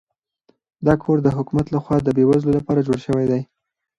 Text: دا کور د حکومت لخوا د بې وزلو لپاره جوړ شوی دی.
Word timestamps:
دا 0.85 0.93
کور 1.03 1.17
د 1.23 1.27
حکومت 1.37 1.67
لخوا 1.75 1.97
د 2.03 2.09
بې 2.15 2.23
وزلو 2.29 2.57
لپاره 2.57 2.85
جوړ 2.87 2.97
شوی 3.07 3.25
دی. 3.31 3.41